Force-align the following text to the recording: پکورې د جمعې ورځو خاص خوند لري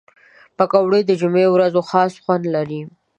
پکورې 0.57 1.01
د 1.05 1.11
جمعې 1.21 1.47
ورځو 1.53 1.81
خاص 1.89 2.13
خوند 2.23 2.43
لري 2.55 2.81